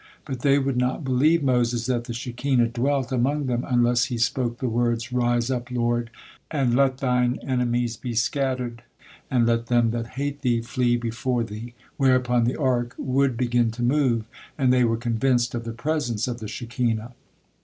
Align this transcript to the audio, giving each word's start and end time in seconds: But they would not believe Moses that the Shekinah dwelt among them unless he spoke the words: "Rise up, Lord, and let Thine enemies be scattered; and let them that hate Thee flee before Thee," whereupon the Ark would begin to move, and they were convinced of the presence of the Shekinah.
But 0.25 0.39
they 0.39 0.57
would 0.57 0.77
not 0.77 1.03
believe 1.03 1.43
Moses 1.43 1.85
that 1.85 2.05
the 2.05 2.13
Shekinah 2.13 2.69
dwelt 2.69 3.11
among 3.11 3.45
them 3.45 3.63
unless 3.67 4.05
he 4.05 4.17
spoke 4.17 4.57
the 4.57 4.67
words: 4.67 5.13
"Rise 5.13 5.51
up, 5.51 5.69
Lord, 5.69 6.09
and 6.49 6.73
let 6.75 6.97
Thine 6.97 7.37
enemies 7.43 7.97
be 7.97 8.15
scattered; 8.15 8.81
and 9.29 9.45
let 9.45 9.67
them 9.67 9.91
that 9.91 10.07
hate 10.17 10.41
Thee 10.41 10.61
flee 10.63 10.97
before 10.97 11.43
Thee," 11.43 11.75
whereupon 11.97 12.45
the 12.45 12.55
Ark 12.55 12.95
would 12.97 13.37
begin 13.37 13.69
to 13.69 13.83
move, 13.83 14.23
and 14.57 14.73
they 14.73 14.83
were 14.83 14.97
convinced 14.97 15.53
of 15.53 15.65
the 15.65 15.71
presence 15.71 16.27
of 16.27 16.39
the 16.39 16.47
Shekinah. 16.47 17.13